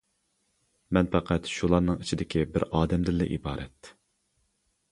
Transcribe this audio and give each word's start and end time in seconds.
مەن 0.97 1.09
پەقەت 1.15 1.49
شۇلارنىڭ 1.57 2.01
ئىچىدىكى 2.03 2.47
بىر 2.57 2.67
ئادەمدىنلا 2.81 3.31
ئىبارەت. 3.37 3.95